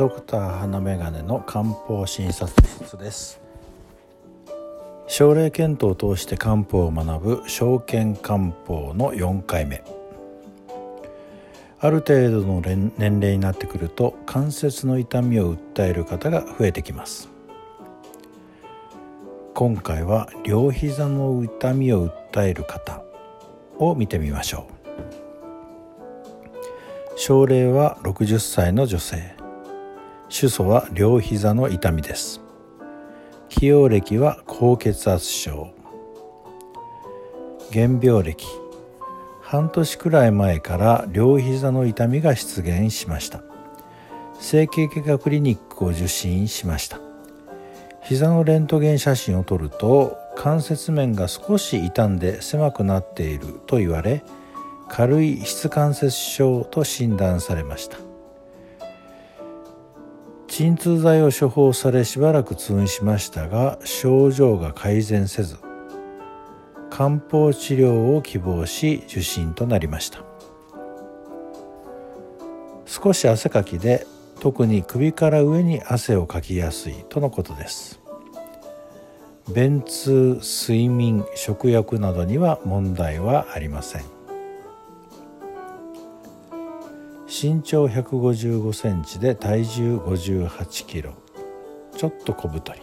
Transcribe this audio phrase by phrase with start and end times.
[0.00, 3.38] ドクター花眼鏡の漢方診察室です。
[5.06, 9.84] 症例検討を通して漢方を学ぶ証券漢方の4回目。
[11.80, 17.28] ある程度の年齢になってくると関節の痛みを訴える方が増えてきます。
[19.52, 23.02] 今回は両膝の痛みを訴える方
[23.78, 24.66] を見てみましょ
[27.14, 27.18] う。
[27.18, 29.38] 症例は60歳の女性。
[30.32, 32.40] 主訴は両膝の痛みです。
[33.48, 35.74] 起用歴は高血圧症。
[37.72, 38.46] 原病歴。
[39.42, 43.42] 半年くらい前から両膝の痛みが出現しました。
[44.38, 47.00] 整形外科クリニックを受診しました。
[48.04, 54.22] 膝のレントゲン写真を撮ると関節面が少し傷んで狭くなっていると言われ
[54.88, 58.09] 軽い質関節症と診断されました。
[60.60, 65.56] 鎮痛剤を処方されしばらく通院しましたが症状が改善せず
[66.90, 70.22] 漢方治療を希望し受診となりました。
[72.84, 74.06] 少し汗かきで
[74.40, 77.98] 特に首から上に汗をかきやすいとのことです。
[79.54, 84.19] 便通睡眠食欲などには問題はありません。
[87.42, 91.14] 身長155センチで体重58キロ。
[91.96, 92.80] ちょっと小太り。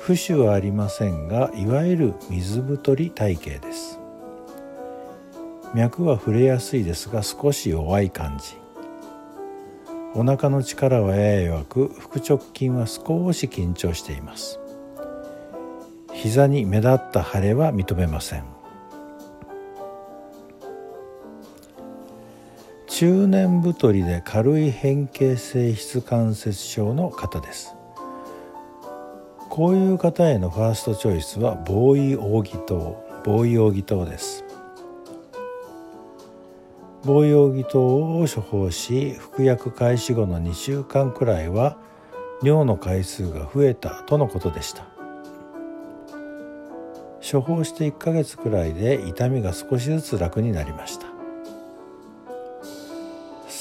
[0.00, 3.98] 浮腫はありませんがいわゆる水太り体型です。
[5.74, 8.54] 脈は触れやすいですが少し弱い感じ。
[10.14, 14.60] お腹の力はやや弱く腹直筋は少し緊張しています。
[16.12, 18.57] 膝に目立った腫れは認めません。
[22.98, 27.76] 中年太りで軽い変形性質関節症の方です。
[29.48, 34.44] こういう方へのファーストチョイスはボーイ扇糖ボーイ扇糖です。
[37.04, 41.78] ボーイ扇糖を処方し服薬開始後の2週間くらいは
[42.42, 44.88] 尿の回数が増えたとのことでした。
[47.20, 51.17] 処方して1ヶ月くらいで痛みが少しずつ楽になりました。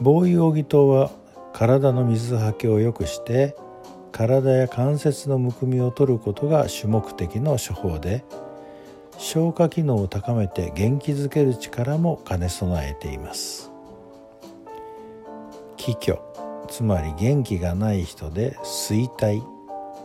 [0.00, 1.12] 防衛扇糖は
[1.52, 3.54] 体の水はけを良くして
[4.10, 8.24] 体や関節のむくみを取ることが主目的の処方で
[9.22, 13.70] 消化機能を高めて元気づける力も兼ね備えています。
[15.76, 16.18] 気虚
[16.68, 19.42] つまり元気がない人で衰退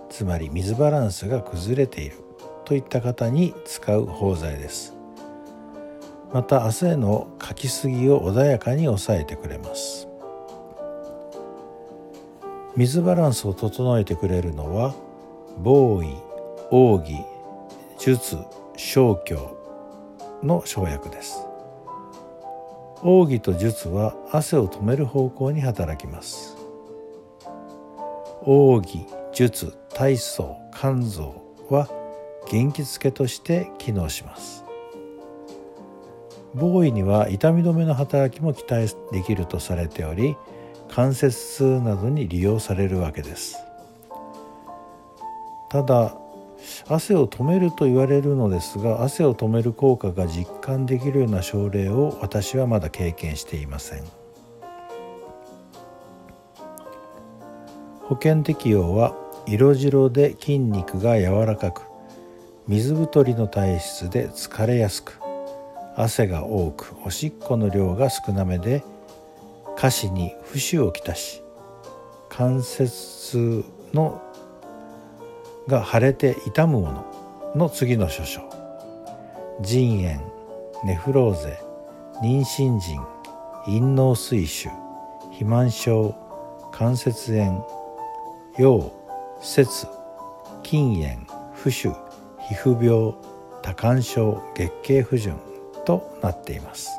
[0.10, 2.18] つまり水バランスが崩れている
[2.66, 4.94] といった方に使う包材です。
[6.34, 10.10] また汗のかきすぎを穏やかに抑えてくれます。
[12.76, 14.94] 水バランスを整えてくれるのは
[15.60, 16.14] 防衛
[16.70, 17.24] 奥義
[17.98, 18.38] 術
[18.78, 19.58] 消去
[20.44, 21.46] の生薬です。
[23.02, 26.56] 奥義と術は汗を止める方向に働きます。
[28.42, 31.90] 奥義術体操肝臓は
[32.50, 34.64] 元気付けとして機能します。
[36.54, 40.38] 防衛には痛み止めの働きも期待できるとされており
[40.90, 43.58] 関節痛などに利用されるわけです。
[45.70, 46.16] ただ
[46.88, 54.04] 汗を止めると言われるのですが汗を止める効果が実感できるような症例を私はまだ経験していません。
[58.08, 59.16] 保険適用は
[59.48, 61.82] 色白で筋肉が柔らかく
[62.68, 65.20] 水太りの体質で疲れやすく
[65.96, 68.84] 汗が多くおしっこの量が少なめで
[69.76, 71.42] 下肢に浮腫をきたし
[72.30, 74.22] 関節痛の
[75.68, 77.06] が腫れて痛むもの。
[77.56, 78.42] の次の諸書。
[79.62, 80.20] 腎炎
[80.84, 81.60] ネフローゼ
[82.22, 83.00] 妊娠腎
[83.66, 84.70] 陰嚢水腫
[85.32, 86.14] 肥満症
[86.72, 87.66] 関節炎
[88.58, 88.92] 腰
[89.40, 89.88] 節
[90.64, 91.26] 筋炎
[91.56, 91.92] 浮腫
[92.40, 93.16] 皮膚病
[93.62, 95.38] 多汗症月経不順
[95.86, 96.90] となっています。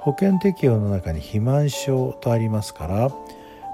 [0.00, 3.10] 保険適用の中に肥満症とありますから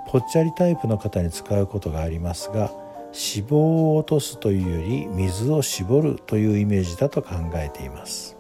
[0.07, 2.71] ぽっちゃりタイプの方に使うことがありますが
[3.17, 8.37] 脂肪を落とすというより水を絞るというイメージだと考えています。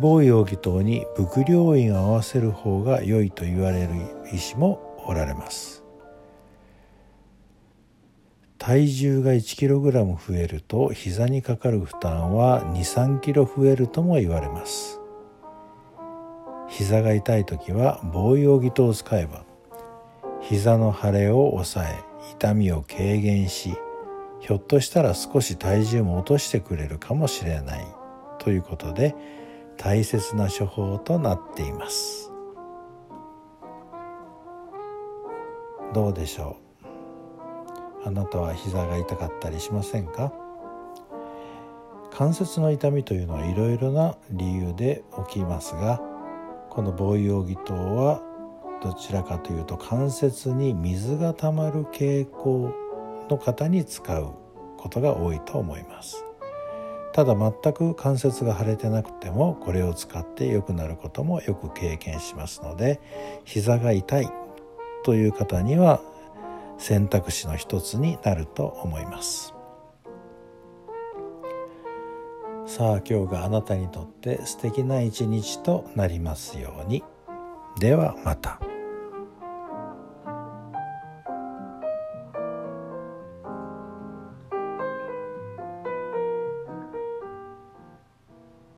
[0.00, 3.90] 某容疑等に伏量院を合わせる方が良いと言われる
[4.32, 5.84] 医師もおられます。
[8.58, 15.00] 体重が 1kg 増えると膝にかかる負担は 23kg 増えるとも言われます。
[16.68, 19.44] 膝が痛い時は防用義等を使えば
[20.44, 23.74] 膝の腫れを抑え痛みを軽減し
[24.40, 27.86] ひょっとしたら少し体重も落としてくれるかもしれない
[28.38, 29.14] ということで
[29.78, 32.30] 大切な処方となっています。
[35.94, 36.58] どうでしょ
[38.04, 38.08] う？
[38.08, 40.32] あなたは膝が痛かったりしませんか？
[42.12, 46.02] 関節の痛みというのはいろいろな理由で起きますが
[46.68, 48.22] この防用義糖は
[48.82, 52.72] どちらかというと関節に水がたまる傾向
[53.30, 54.32] の方に使う
[54.76, 56.24] ことが多いと思います。
[57.14, 63.00] ただ全く関節が腫れてなくてもこれを使って良くなることもよく経験しますので
[63.44, 64.28] 膝が痛い
[65.04, 66.00] という方には
[66.76, 69.54] 選択肢の一つになると思います。
[72.66, 77.04] さあ今日があなたにとって素敵な一日となりますように。
[77.78, 78.58] ではまた。